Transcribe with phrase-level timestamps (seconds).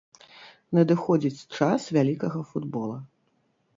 [0.77, 2.97] Надыходзіць час вялікага футбола!